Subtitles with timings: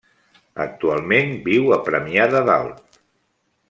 [0.65, 3.01] Actualment viu a Premià de Dalt.